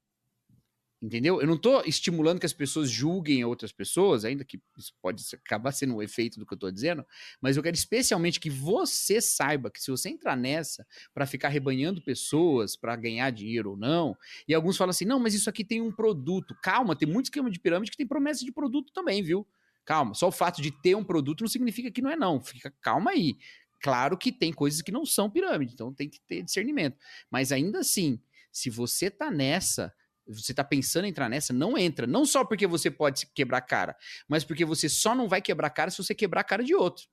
[1.02, 1.38] Entendeu?
[1.38, 5.70] Eu não estou estimulando que as pessoas julguem outras pessoas, ainda que isso pode acabar
[5.70, 7.04] sendo um efeito do que eu estou dizendo,
[7.42, 12.00] mas eu quero especialmente que você saiba que se você entrar nessa para ficar rebanhando
[12.00, 14.16] pessoas, para ganhar dinheiro ou não,
[14.48, 16.56] e alguns falam assim: não, mas isso aqui tem um produto.
[16.62, 19.46] Calma, tem muito esquema de pirâmide que tem promessa de produto também, viu?
[19.84, 22.40] Calma, só o fato de ter um produto não significa que não é, não.
[22.40, 23.37] Fica calma aí.
[23.82, 26.96] Claro que tem coisas que não são pirâmide, então tem que ter discernimento.
[27.30, 29.92] Mas ainda assim, se você tá nessa
[30.26, 32.06] você está pensando em entrar nessa, não entra.
[32.06, 33.96] Não só porque você pode quebrar cara,
[34.28, 37.04] mas porque você só não vai quebrar cara se você quebrar a cara de outro.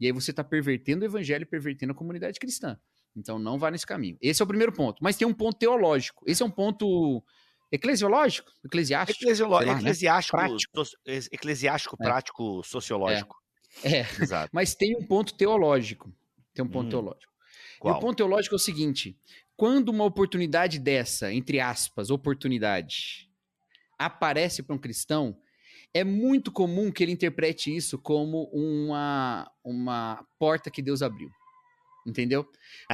[0.00, 2.78] E aí você está pervertendo o evangelho pervertendo a comunidade cristã.
[3.16, 4.16] Então não vá nesse caminho.
[4.20, 5.02] Esse é o primeiro ponto.
[5.02, 6.24] Mas tem um ponto teológico.
[6.26, 7.22] Esse é um ponto
[7.70, 9.24] eclesiológico, eclesiástico.
[9.24, 9.54] Eclesiolo...
[9.54, 10.46] Lá, eclesiástico, né?
[10.46, 10.82] prático.
[11.32, 12.04] eclesiástico, é.
[12.04, 13.36] prático, sociológico.
[13.82, 14.00] É.
[14.20, 14.50] Exato.
[14.52, 16.12] Mas tem um ponto teológico.
[16.54, 16.90] Tem um ponto hum.
[16.90, 17.32] teológico.
[17.78, 17.94] Qual?
[17.94, 19.16] E o ponto teológico é o seguinte:
[19.56, 23.28] quando uma oportunidade dessa, entre aspas, oportunidade,
[23.98, 25.36] aparece para um cristão,
[25.92, 31.30] é muito comum que ele interprete isso como uma, uma porta que Deus abriu.
[32.06, 32.46] Entendeu?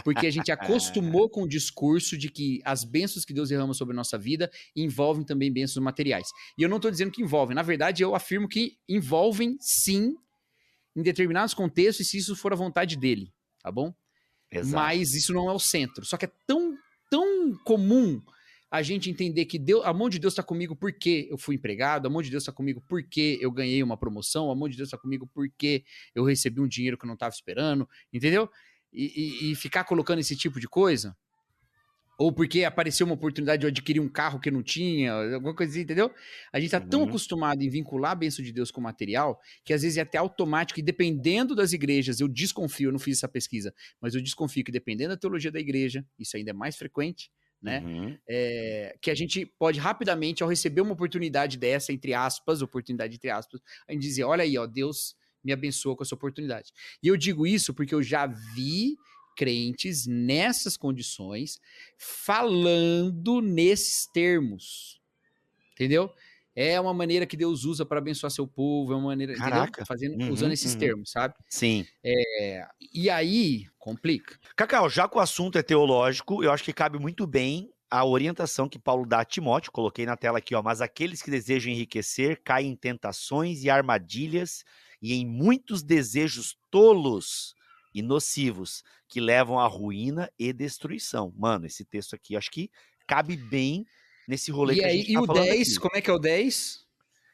[0.03, 3.93] Porque a gente acostumou com o discurso de que as bênçãos que Deus derrama sobre
[3.93, 6.27] a nossa vida envolvem também bênçãos materiais.
[6.59, 7.55] E eu não estou dizendo que envolvem.
[7.55, 10.17] Na verdade, eu afirmo que envolvem sim,
[10.95, 13.33] em determinados contextos, e se isso for a vontade dele.
[13.63, 13.95] Tá bom?
[14.51, 14.75] Exato.
[14.75, 16.05] Mas isso não é o centro.
[16.05, 16.77] Só que é tão,
[17.11, 18.23] tão comum
[18.71, 22.07] a gente entender que Deus, a mão de Deus está comigo porque eu fui empregado,
[22.07, 24.89] a mão de Deus está comigo porque eu ganhei uma promoção, a mão de Deus
[24.89, 28.51] está comigo porque eu recebi um dinheiro que eu não estava esperando, entendeu?
[28.93, 29.05] E,
[29.47, 31.17] e, e, ficar colocando esse tipo de coisa,
[32.19, 35.55] ou porque apareceu uma oportunidade de eu adquirir um carro que eu não tinha, alguma
[35.55, 36.13] coisa assim, entendeu?
[36.53, 36.89] A gente está uhum.
[36.89, 40.03] tão acostumado em vincular a bênção de Deus com o material, que às vezes é
[40.03, 44.23] até automático, e dependendo das igrejas, eu desconfio, eu não fiz essa pesquisa, mas eu
[44.23, 47.81] desconfio que dependendo da teologia da igreja, isso ainda é mais frequente, né?
[47.81, 48.19] Uhum.
[48.29, 53.31] É, que a gente pode rapidamente, ao receber uma oportunidade dessa, entre aspas, oportunidade entre
[53.31, 56.73] aspas, a gente dizer, olha aí, ó, Deus me abençoa com essa oportunidade.
[57.03, 58.97] E eu digo isso porque eu já vi
[59.35, 61.59] crentes nessas condições,
[61.99, 65.01] falando nesses termos.
[65.73, 66.13] Entendeu?
[66.57, 69.85] É uma maneira que Deus usa para abençoar seu povo, é uma maneira, Caraca.
[69.85, 70.79] Fazendo, Uhum, usando esses uhum.
[70.79, 71.35] termos, sabe?
[71.49, 71.85] Sim.
[72.05, 74.39] É, e aí, complica.
[74.55, 78.69] Cacau, já que o assunto é teológico, eu acho que cabe muito bem a orientação
[78.69, 82.41] que Paulo dá a Timóteo, coloquei na tela aqui, ó, mas aqueles que desejam enriquecer
[82.43, 84.65] caem em tentações e armadilhas
[85.03, 87.55] e em muitos desejos tolos
[87.95, 91.33] e nocivos que levam à ruína e destruição.
[91.37, 92.71] Mano, esse texto aqui acho que
[93.07, 93.87] cabe bem
[94.27, 95.79] nesse rolê E que a aí, gente e tá o falando 10, aqui.
[95.79, 96.85] como é que é o 10?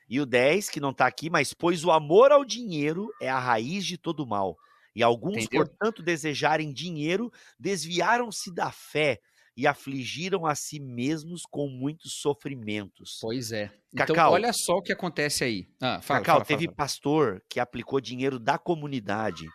[0.08, 3.38] E o 10, que não tá aqui, mas pois o amor ao dinheiro é a
[3.38, 4.58] raiz de todo mal.
[4.94, 5.50] E alguns, Entendeu?
[5.50, 9.20] portanto, desejarem dinheiro, desviaram-se da fé
[9.56, 13.18] e afligiram a si mesmos com muitos sofrimentos.
[13.20, 13.72] Pois é.
[13.92, 14.32] Então, Cacau.
[14.32, 15.68] olha só o que acontece aí.
[15.80, 16.76] Ah, fala, Cacau, fala, teve fala, fala.
[16.76, 19.46] pastor que aplicou dinheiro da comunidade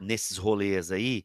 [0.00, 1.24] nesses rolês aí,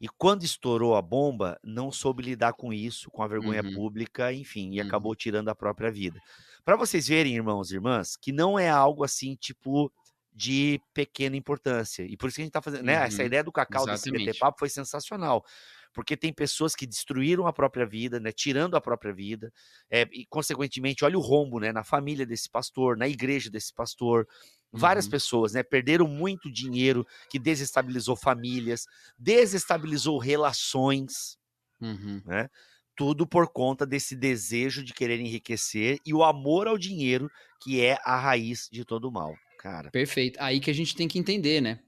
[0.00, 3.64] e quando estourou a bomba, não soube lidar com isso, com a vergonha Uhum.
[3.64, 4.80] pública, enfim, e Uhum.
[4.80, 6.22] acabou tirando a própria vida.
[6.64, 9.92] Para vocês verem, irmãos e irmãs, que não é algo assim, tipo,
[10.32, 12.04] de pequena importância.
[12.04, 12.92] E por isso que a gente tá fazendo, né?
[13.04, 13.24] Essa Uhum.
[13.24, 14.38] ideia do Cacau desse BT Exatamente.
[14.38, 15.44] Papo foi sensacional.
[15.92, 18.30] Porque tem pessoas que destruíram a própria vida, né?
[18.30, 19.52] Tirando a própria vida,
[19.90, 21.72] é, e consequentemente, olha o rombo, né?
[21.72, 24.28] Na família desse pastor, na igreja desse pastor,
[24.72, 25.10] várias Uhum.
[25.12, 25.62] pessoas, né?
[25.62, 28.86] Perderam muito dinheiro, que desestabilizou famílias,
[29.18, 31.38] desestabilizou relações,
[31.80, 32.20] Uhum.
[32.24, 32.48] né?
[32.96, 37.30] Tudo por conta desse desejo de querer enriquecer e o amor ao dinheiro,
[37.62, 39.90] que é a raiz de todo o mal, cara.
[39.90, 40.36] Perfeito.
[40.42, 41.78] Aí que a gente tem que entender, né?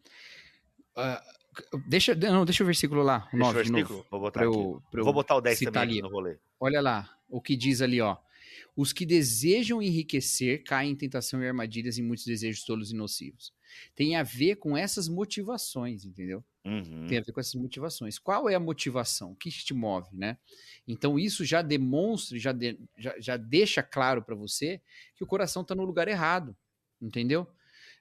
[0.97, 1.21] Ah,
[1.88, 3.79] deixa, não, deixa o versículo lá, o Deixa o 9 de novo.
[3.85, 4.07] versículo?
[4.11, 6.38] Vou botar eu- eu Vou botar o 10 citar também no rolê.
[6.61, 8.16] Olha lá o que diz ali, ó.
[8.77, 13.53] Os que desejam enriquecer caem em tentação e armadilhas e muitos desejos tolos e nocivos.
[13.95, 16.45] Tem a ver com essas motivações, entendeu?
[16.65, 17.07] Uhum.
[17.07, 18.19] Tem a ver com essas motivações.
[18.19, 19.33] Qual é a motivação?
[19.33, 20.39] O que te move, né?
[20.87, 24.81] Então isso já demonstra, já, de- já, já deixa claro para você
[25.17, 26.57] que o coração está no lugar errado,
[27.01, 27.49] entendeu?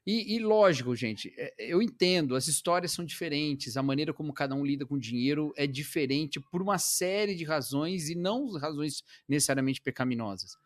[0.05, 4.55] E, e lógico, gente, é- eu entendo, as histórias são diferentes, a maneira como cada
[4.55, 9.81] um lida com dinheiro é diferente por uma série de razões e não razões necessariamente
[9.81, 10.57] pecaminosas.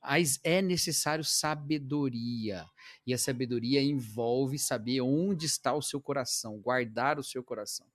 [0.00, 2.66] Mas é necessário sabedoria.
[3.06, 7.86] E a sabedoria envolve saber onde está o seu coração, guardar o seu coração.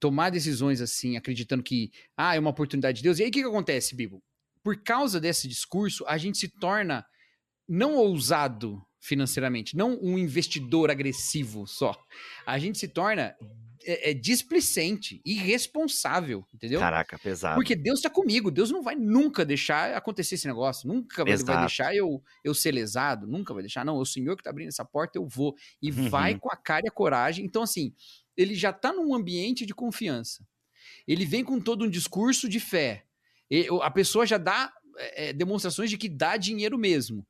[0.00, 3.18] Tomar decisões assim, acreditando que ah, é uma oportunidade de Deus.
[3.18, 4.22] E aí o que, que acontece, Bibo?
[4.62, 7.06] Por causa desse discurso, a gente se torna
[7.68, 12.00] não ousado financeiramente, não um investidor agressivo só.
[12.46, 13.36] A gente se torna
[13.84, 16.78] é, é, displicente, irresponsável, entendeu?
[16.78, 17.56] Caraca, pesado.
[17.56, 21.58] Porque Deus está comigo, Deus não vai nunca deixar acontecer esse negócio, nunca vai, vai
[21.58, 24.68] deixar eu, eu ser lesado, nunca vai deixar, não, é o Senhor que está abrindo
[24.68, 25.56] essa porta, eu vou.
[25.82, 26.08] E Uhum.
[26.08, 27.44] vai com a cara e a coragem.
[27.44, 27.92] Então, assim,
[28.36, 30.46] ele já está num ambiente de confiança.
[31.08, 33.04] Ele vem com todo um discurso de fé.
[33.50, 37.26] E a pessoa já dá é, é, demonstrações de que dá dinheiro mesmo.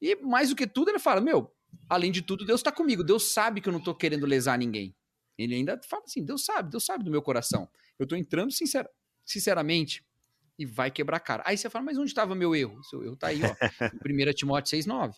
[0.00, 1.52] E mais do que tudo, ele fala: Meu,
[1.88, 3.02] além de tudo, Deus está comigo.
[3.04, 4.94] Deus sabe que eu não estou querendo lesar ninguém.
[5.38, 7.68] Ele ainda fala assim: Deus sabe, Deus sabe do meu coração.
[7.98, 8.88] Eu estou entrando sincera,
[9.24, 10.04] sinceramente
[10.58, 11.42] e vai quebrar a cara.
[11.46, 12.82] Aí você fala: Mas onde estava meu erro?
[12.84, 13.86] Seu erro está aí, ó.
[14.08, 15.14] em 1 Timóteo 6,9.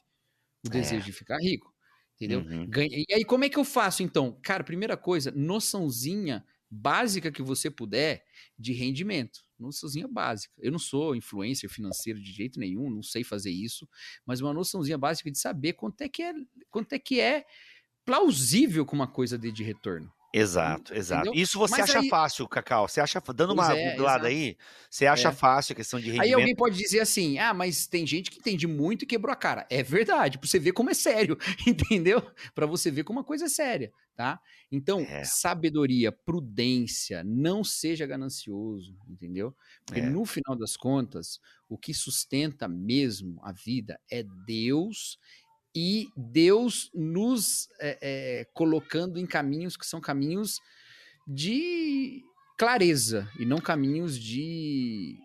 [0.67, 1.73] O desejo de ficar rico.
[2.17, 2.41] Entendeu?
[2.41, 2.67] Uhum.
[2.69, 4.37] Ganha- E aí, como é que eu faço, então?
[4.43, 8.25] Cara, primeira coisa, noçãozinha básica que você puder
[8.59, 9.41] de rendimento.
[9.59, 10.55] Noçãozinha básica.
[10.59, 13.89] Eu não sou influencer financeiro de jeito nenhum, não sei fazer isso,
[14.25, 16.33] mas uma noçãozinha básica de saber quanto é que é,
[16.71, 17.45] quanto é, que é
[18.05, 20.13] plausível que uma coisa dê de retorno.
[20.33, 21.29] Exato, exato.
[21.29, 21.43] Entendeu?
[21.43, 22.87] Isso você Mas acha aí- fácil, Cacau?
[22.87, 24.45] Você acha, dando Pois uma é, googlada exato.
[24.45, 24.57] aí,
[24.91, 25.33] você acha É.
[25.33, 26.35] fácil a questão de Aí rendimento?
[26.39, 29.67] alguém pode dizer assim: ah, mas tem gente que entende muito e quebrou a cara.
[29.71, 32.23] É verdade, pra você ver como é sério, entendeu?
[32.55, 34.39] Pra você ver como uma coisa é séria, tá?
[34.71, 35.25] Então, É.
[35.25, 39.57] sabedoria, prudência, não seja ganancioso, entendeu?
[39.87, 40.05] Porque É.
[40.11, 45.19] no final das contas, o que sustenta mesmo a vida é Deus
[45.81, 50.59] e Deus nos é, é, colocando em caminhos que são caminhos
[51.25, 52.21] de
[52.59, 55.21] clareza e não caminhos de E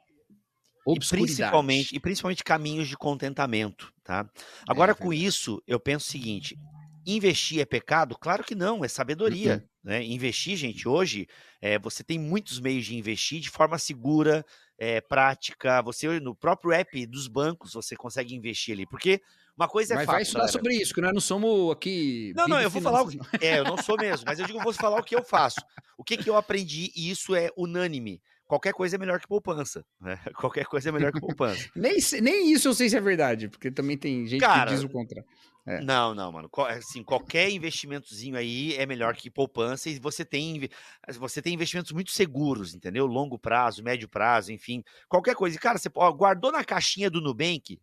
[0.85, 1.37] obscuridade.
[1.37, 4.29] principalmente, e principalmente caminhos de contentamento, tá?
[4.67, 6.55] Agora, É com isso, eu penso o seguinte:
[7.03, 8.15] investir é pecado?
[8.15, 9.55] Claro que não, é sabedoria.
[9.55, 9.89] Uhum.
[9.89, 10.03] Né?
[10.03, 11.27] Investir, gente, hoje
[11.59, 14.45] é, você tem muitos meios de investir de forma segura,
[14.77, 15.81] é, prática.
[15.81, 18.85] Você, no próprio app dos bancos, você consegue investir ali.
[18.85, 19.21] Porque
[19.55, 20.15] uma coisa é Mas fato.
[20.15, 20.53] vai estudar galera.
[20.53, 22.33] sobre isso, que nós não somos aqui.
[22.35, 23.19] Não, não, eu vou falar o que.
[23.39, 25.61] É, eu não sou mesmo, mas eu digo, eu vou falar o que eu faço.
[25.97, 28.21] O que, que eu aprendi, e isso é unânime.
[28.45, 29.85] Qualquer coisa é melhor que poupança.
[30.01, 30.19] Né?
[30.35, 31.69] Qualquer coisa é melhor que poupança.
[31.75, 34.83] Nem, nem isso eu sei se é verdade, porque também tem gente Cara, que diz
[34.83, 35.27] o contrário.
[35.65, 35.79] É.
[35.81, 36.49] Não, não, mano.
[36.67, 40.69] Assim, qualquer investimentozinho aí é melhor que poupança e você tem,
[41.17, 43.05] você tem investimentos muito seguros, entendeu?
[43.05, 44.83] Longo prazo, médio prazo, enfim.
[45.07, 45.55] Qualquer coisa.
[45.55, 47.79] E, Cara, você ó, guardou na caixinha do Nubank,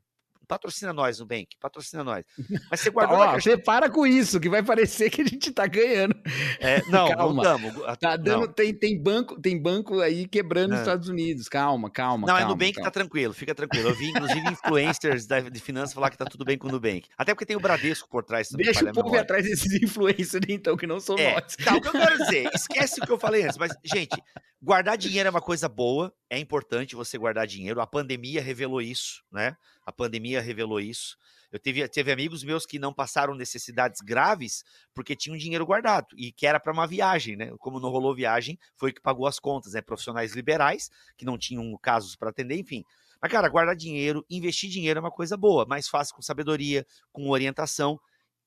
[0.51, 2.25] patrocina nós, Nubank, patrocina nós.
[2.69, 5.67] Mas você guardou Ó, você para com isso, que vai parecer que a gente tá
[5.69, 6.15] ganhando.
[6.59, 7.43] É, não, não Calma.
[7.45, 7.75] damos.
[7.99, 8.53] Tá dando, Não.
[8.53, 10.83] tem, tem, banco, tem banco aí quebrando nos É.
[10.83, 11.49] Estados Unidos.
[11.49, 12.27] Calma, calma.
[12.27, 12.85] Não, é calma, Nubank, calma.
[12.85, 13.91] tá tranquilo, fica tranquilo.
[13.91, 17.05] Eu vi, inclusive, influencers da- de finanças falar que tá tudo bem com o Nubank.
[17.17, 18.67] Até porque tem o Bradesco por trás também.
[18.67, 21.55] Deixa o povo atrás desses influencers, então, que não são É, nós.
[21.57, 24.21] tá, o que eu quero dizer, esquece o que eu falei antes, mas, gente,
[24.61, 29.23] guardar dinheiro é uma coisa boa, é importante você guardar dinheiro, a pandemia revelou isso,
[29.33, 29.57] né?
[29.85, 31.17] A pandemia revelou isso.
[31.51, 34.63] Eu teve, teve amigos meus que não passaram necessidades graves
[34.95, 37.53] porque tinham dinheiro guardado e que era para uma viagem, né?
[37.59, 39.83] Como não rolou viagem, foi que pagou as contas, né?
[39.83, 42.85] Profissionais liberais que não tinham casos para atender, enfim.
[43.21, 47.29] Mas, cara, guardar dinheiro, investir dinheiro é uma coisa boa, mais fácil com sabedoria, com
[47.29, 47.99] orientação.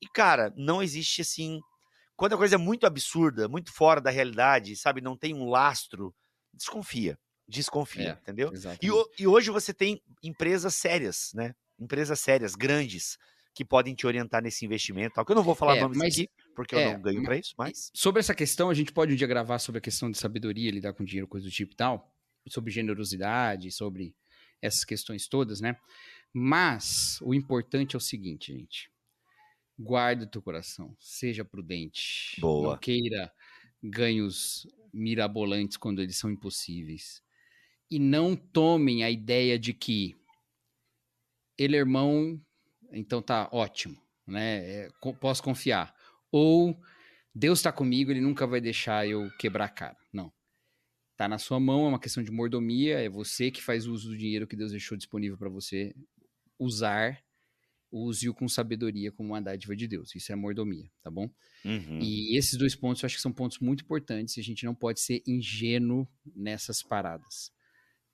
[0.02, 1.60] E, cara, não existe assim
[2.16, 6.16] quando a coisa é muito absurda, muito fora da realidade, sabe, não tem um lastro,
[6.54, 7.18] desconfia.
[7.48, 8.52] Desconfia, É, entendeu?
[8.82, 11.54] E, e hoje você tem empresas sérias, né?
[11.80, 13.18] Empresas sérias, grandes,
[13.54, 15.16] que podem te orientar nesse investimento.
[15.16, 17.20] Tal, que eu não vou falar É, nomes mas- aqui, porque eu é, não ganho
[17.22, 17.92] ma- para isso, mas.
[17.94, 20.94] Sobre essa questão, a gente pode um dia gravar sobre a questão de sabedoria, lidar
[20.94, 22.12] com dinheiro, coisa do tipo e tal,
[22.48, 24.16] sobre generosidade, sobre
[24.62, 25.76] essas questões todas, né?
[26.32, 28.90] Mas o importante é o seguinte, gente.
[29.78, 32.40] Guarde o teu coração, seja prudente.
[32.40, 32.72] Boa.
[32.74, 33.32] Não queira
[33.82, 37.22] ganhos mirabolantes quando eles são impossíveis.
[37.94, 40.16] E não tomem a ideia de que
[41.56, 42.42] ele é irmão,
[42.92, 44.68] então tá ótimo, né?
[44.68, 44.90] É,
[45.22, 45.96] posso confiar.
[46.32, 46.76] Ou
[47.36, 49.98] Deus está comigo, ele nunca vai deixar eu quebrar a cara.
[50.12, 50.34] Não.
[51.16, 54.18] Tá na sua mão, é uma questão de mordomia, é você que faz uso do
[54.18, 55.96] dinheiro que Deus deixou disponível para você
[56.58, 57.24] usar.
[57.92, 60.16] Use-o com sabedoria como uma dádiva de Deus.
[60.16, 61.30] Isso é mordomia, tá bom?
[61.64, 62.00] Uhum.
[62.02, 64.74] E esses dois pontos eu acho que são pontos muito importantes e a gente não
[64.74, 67.54] pode ser ingênuo nessas paradas.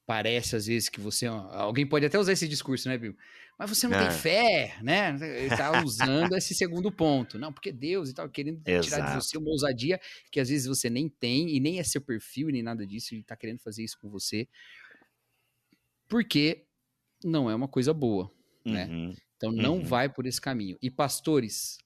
[0.10, 1.28] Parece às vezes que você.
[1.28, 3.16] Alguém pode até usar esse discurso, né, Bill?
[3.60, 4.08] Mas você não É.
[4.08, 5.16] tem fé, né?
[5.22, 7.38] Ele tá usando esse segundo ponto.
[7.38, 9.22] Não, porque Deus e tal, querendo tirar de Exato.
[9.22, 12.64] você uma ousadia que às vezes você nem tem e nem é seu perfil nem
[12.64, 13.14] nada disso.
[13.14, 14.48] Ele tá querendo fazer isso com você.
[16.08, 16.66] Porque
[17.24, 18.32] não é uma coisa boa.
[18.66, 18.86] né?
[18.88, 19.16] Uhum.
[19.38, 19.84] Então não Uhum.
[19.84, 20.76] vai por esse caminho.
[20.82, 21.78] E pastores,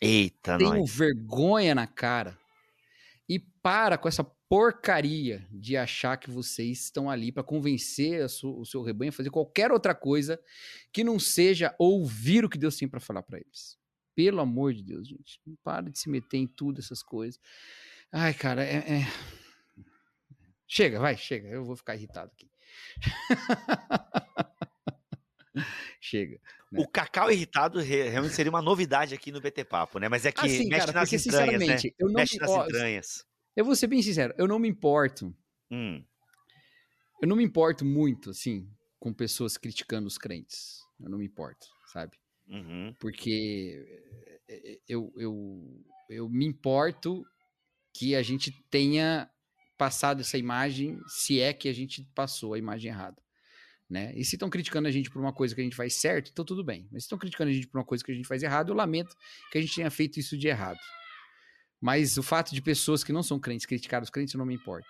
[0.00, 0.90] Eita, tenham nós.
[0.94, 2.36] vergonha na cara
[3.28, 8.82] e para com essa porcaria de achar que vocês estão ali para convencer o seu
[8.82, 10.40] rebanho a fazer qualquer outra coisa
[10.92, 13.76] que não seja ouvir o que Deus tem para falar para eles.
[14.14, 17.38] Pelo amor de Deus, gente, não para de se meter em tudo essas coisas.
[18.10, 19.06] Ai, cara, é, é-
[20.66, 21.48] chega, vai, chega.
[21.48, 22.50] Eu vou ficar irritado aqui.
[26.00, 26.40] chega.
[26.72, 26.80] né?
[26.80, 30.08] O cacau irritado re- realmente seria uma novidade aqui no BT Papo, né?
[30.08, 31.90] Mas é que Assim, mexe cara, nas porque entranhas, né?
[31.98, 33.27] eu não Mexe me- nas entranhas.
[33.58, 35.34] Eu vou ser bem sincero, eu não me importo
[35.70, 36.02] Hum,
[37.20, 38.68] eu não me importo muito, assim,
[38.98, 40.78] com pessoas criticando os crentes.
[41.00, 42.16] Eu não me importo, sabe?
[42.48, 42.94] uhum.
[42.98, 43.84] Porque
[44.48, 47.24] eh, eu, eu, eu me importo
[47.92, 49.30] que a gente tenha
[49.76, 53.20] passado essa imagem, se é que a gente passou a imagem errada.
[53.88, 54.12] Né?
[54.16, 56.44] E se estão criticando a gente por uma coisa que a gente faz certo, então
[56.44, 56.88] tudo bem.
[56.90, 58.76] Mas se estão criticando a gente por uma coisa que a gente faz errado, eu
[58.76, 59.16] lamento
[59.50, 60.78] que a gente tenha feito isso de errado.
[61.80, 64.54] Mas o fato de pessoas que não são crentes criticar os crentes, eu não me
[64.54, 64.88] importo.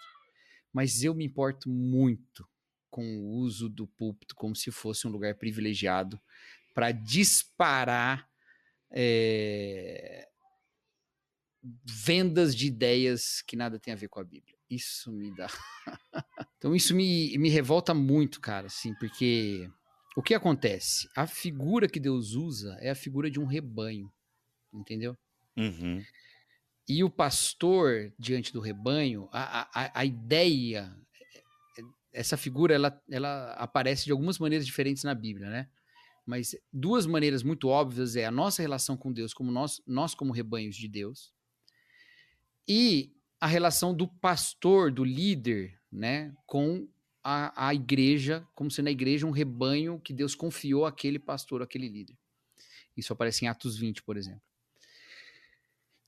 [0.73, 2.47] Mas eu me importo muito
[2.91, 6.21] com o uso do púlpito como se fosse um lugar privilegiado
[6.75, 8.29] para disparar
[8.91, 10.29] é,
[11.85, 14.57] vendas de ideias que nada tem a ver com a Bíblia.
[14.71, 15.49] Isso me dá.
[16.57, 19.69] então, isso me, me revolta muito, cara, assim, porque
[20.17, 21.09] o que acontece?
[21.17, 24.13] A figura que Deus usa é a figura de um rebanho,
[24.73, 25.17] entendeu?
[25.57, 26.03] Uhum.
[26.89, 30.97] E o pastor diante do rebanho, a, a, a ideia,
[32.13, 35.69] essa figura, ela, ela aparece de algumas maneiras diferentes na Bíblia, né?
[36.25, 40.33] Mas duas maneiras muito óbvias é a nossa relação com Deus, como nós, nós como
[40.33, 41.33] rebanhos de Deus,
[42.67, 46.87] e a relação do pastor, do líder, né, com
[47.25, 51.89] a, a igreja, como sendo a igreja um rebanho que Deus confiou àquele pastor, àquele
[51.89, 52.17] líder.
[52.97, 54.43] Isso aparece em Atos 20, por exemplo.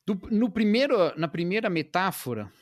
[0.07, 2.53] Do- no primeiro, na primeira metáfora,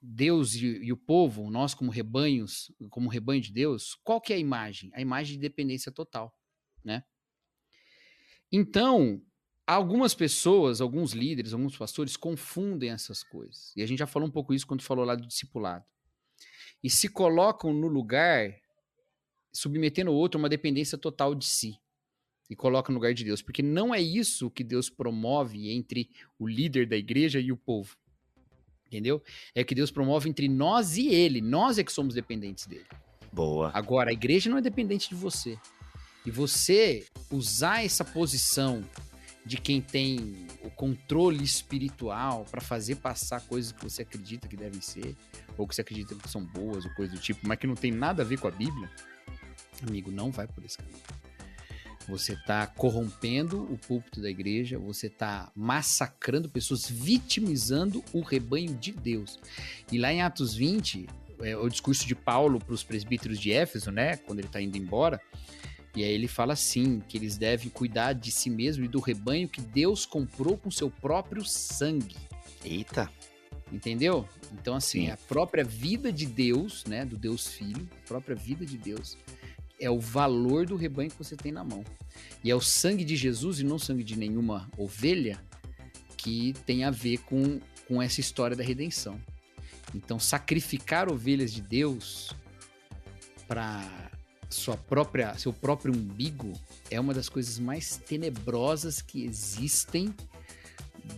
[0.00, 4.36] Deus e, e o povo, nós como rebanhos, como rebanho de Deus, qual que é
[4.36, 4.90] a imagem?
[4.94, 6.34] A imagem de dependência total,
[6.84, 7.04] né?
[8.50, 9.22] Então,
[9.66, 13.72] algumas pessoas, alguns líderes, alguns pastores confundem essas coisas.
[13.76, 15.84] E a gente já falou um pouco isso quando falou lá do discipulado.
[16.82, 18.54] E se colocam no lugar
[19.52, 21.78] submetendo o outro a uma dependência total de si.
[22.48, 26.46] E coloca no lugar de Deus, porque não é isso que Deus promove entre o
[26.46, 27.96] líder da igreja e o povo.
[28.86, 29.22] Entendeu?
[29.54, 31.42] É que Deus promove entre nós e ele.
[31.42, 32.86] Nós é que somos dependentes dele.
[33.30, 33.70] Boa.
[33.74, 35.58] Agora, a igreja não é dependente de você.
[36.24, 38.82] E você usar essa posição
[39.44, 44.80] de quem tem o controle espiritual para fazer passar coisas que você acredita que devem
[44.80, 45.16] ser,
[45.56, 47.90] ou que você acredita que são boas, ou coisa do tipo, mas que não tem
[47.90, 48.90] nada a ver com a Bíblia,
[49.86, 50.98] amigo, não vai por esse caminho.
[52.08, 58.92] Você está corrompendo o púlpito da igreja, você está massacrando pessoas, vitimizando o rebanho de
[58.92, 59.38] Deus.
[59.92, 61.06] E lá em Atos 20,
[61.40, 64.76] é, o discurso de Paulo para os presbíteros de Éfeso, né, quando ele está indo
[64.76, 65.20] embora,
[65.94, 69.48] e aí ele fala assim, que eles devem cuidar de si mesmo e do rebanho
[69.48, 72.16] que Deus comprou com seu próprio sangue.
[72.64, 73.10] Eita.
[73.72, 74.26] Entendeu?
[74.52, 75.10] Então, assim, Sim.
[75.10, 79.18] a própria vida de Deus, né, do Deus Filho, a própria vida de Deus,
[79.80, 81.84] é o valor do rebanho que você tem na mão.
[82.42, 85.40] E é o sangue de Jesus e não o sangue de nenhuma ovelha
[86.16, 89.20] que tem a ver com, com essa história da redenção.
[89.94, 92.32] Então, sacrificar ovelhas de Deus
[93.46, 94.10] para
[94.50, 96.52] sua própria, seu próprio umbigo
[96.90, 100.14] é uma das coisas mais tenebrosas que existem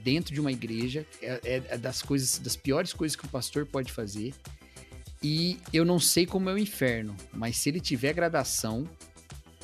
[0.03, 1.07] dentro de uma igreja.
[1.21, 4.35] É, é- é das coisas, das piores coisas que o pastor pode fazer.
[5.23, 8.89] E eu não sei como é o inferno, mas se ele tiver gradação,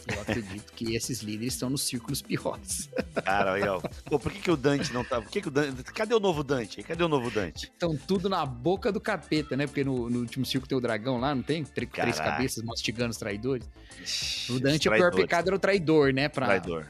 [0.06, 2.90] eu acredito que esses líderes estão nos círculos piores.
[3.24, 3.80] Cara, aí, ó.
[4.04, 5.20] Pô, por que, que o Dante não tá.
[5.20, 5.82] Por que, que o Dante.
[5.84, 6.82] Cadê o novo Dante?
[6.82, 7.64] Cadê o novo Dante?
[7.72, 9.66] Estão tudo na boca do capeta, né?
[9.66, 11.64] Porque no, no último círculo tem o dragão lá, não tem?
[11.64, 12.36] Tre- Três Caraca.
[12.36, 13.66] cabeças mastigando os traidores.
[14.50, 16.28] O Os Dante, o pior pecado era o traidor, né?
[16.28, 16.86] Pra, Traidor.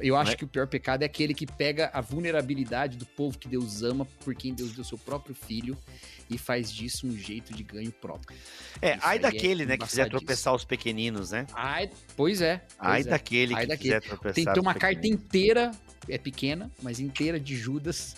[0.00, 0.36] Eu acho Não é?
[0.36, 4.04] que o pior pecado é aquele que pega a vulnerabilidade do povo que Deus ama,
[4.24, 5.76] por quem Deus deu seu próprio filho,
[6.30, 8.36] e faz disso um jeito de ganho próprio.
[8.82, 11.46] É, Isso ai aí daquele, é né, que quiser tropeçar os pequeninos, né?
[11.54, 12.58] Ai, pois é.
[12.58, 13.04] pois Ai é.
[13.04, 13.94] daquele Ai que daquele.
[13.94, 14.34] quiser tropeçar.
[14.34, 15.70] Tem, tem uma os carta inteira,
[16.08, 18.16] é pequena, mas inteira de Judas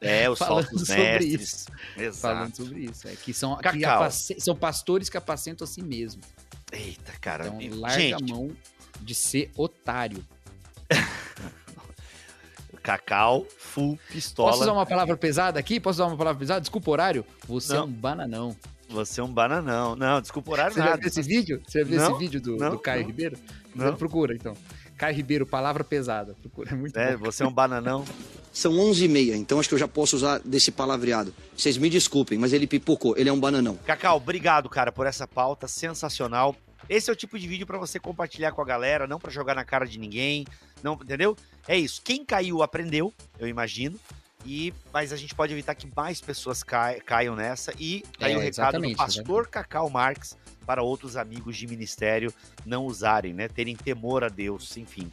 [0.00, 1.66] É, os falando sobre mestres.
[1.96, 2.18] Exato.
[2.20, 3.08] falando sobre isso.
[3.08, 6.20] É, que são, que apace- são pastores que apacentam a si mesmo.
[6.72, 7.46] Eita, cara.
[7.46, 8.50] Então, e- larga gente, a mão
[9.00, 10.24] de ser otário.
[12.82, 14.50] Cacau, full pistola.
[14.50, 15.78] Posso usar uma palavra pesada aqui?
[15.78, 16.60] Posso usar uma palavra pesada?
[16.60, 17.24] Desculpa o horário.
[17.46, 17.80] Você Não.
[17.80, 18.56] é um bananão.
[18.88, 19.94] Você é um bananão.
[19.94, 20.98] Não, desculpa o horário Você já nada.
[20.98, 21.60] viu esse vídeo?
[21.66, 23.36] Você já viu Não, esse vídeo do, não, do Caio não, Ribeiro?
[23.74, 23.94] não.
[23.96, 24.54] Procura, então.
[24.96, 26.34] Caio Ribeiro, palavra pesada.
[26.40, 27.26] Procura, é muito É, bom.
[27.26, 28.04] você é um bananão.
[28.50, 31.34] São 11h30, então acho que eu já posso usar desse palavreado.
[31.54, 33.76] Vocês me desculpem, mas ele pipocou, ele é um bananão.
[33.84, 36.56] Cacau, obrigado, cara, por essa pauta sensacional.
[36.88, 39.54] Esse é o tipo de vídeo pra você compartilhar com a galera, não pra jogar
[39.54, 40.46] na cara de ninguém,
[40.82, 41.36] não, entendeu?
[41.66, 42.00] É isso.
[42.02, 43.98] Quem caiu aprendeu, eu imagino.
[44.46, 48.32] E mas a gente pode evitar que mais pessoas cai- caiam nessa e tá aí
[48.32, 52.32] É, o recado do exatamente, pastor Cacau Marques para outros amigos de ministério
[52.64, 53.48] não usarem, né?
[53.48, 55.10] Terem temor a Deus, enfim,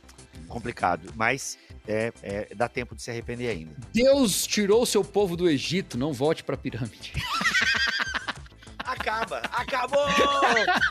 [0.47, 1.11] complicado.
[1.15, 3.73] Mas é, é, dá tempo de se arrepender ainda.
[3.91, 7.13] Deus tirou seu povo do Egito, não volte pra pirâmide.
[9.05, 10.07] Acaba, acabou,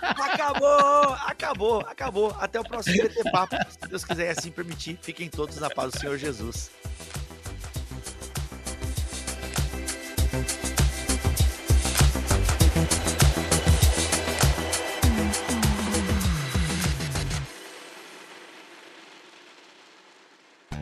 [0.07, 2.37] acabou, acabou, acabou.
[2.39, 3.57] Até o próximo BT Papo.
[3.69, 6.71] Se Deus quiser assim permitir, fiquem todos na paz do Senhor Jesus.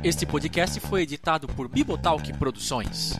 [0.04, 3.18] Este podcast foi editado por Bibotalk Produções.